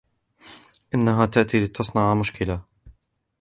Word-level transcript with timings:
إنها 0.95 1.25
تأتي 1.25 1.65
لتصنع 1.65 2.13
مشكلة. 2.13 2.61